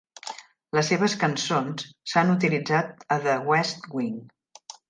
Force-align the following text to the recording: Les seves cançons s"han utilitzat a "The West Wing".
Les 0.77 0.87
seves 0.93 1.15
cançons 1.25 1.85
s"han 2.13 2.33
utilitzat 2.39 3.07
a 3.17 3.21
"The 3.27 3.39
West 3.53 3.89
Wing". 3.99 4.21